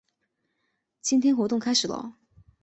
[0.99, 2.15] 今天活动开始啰！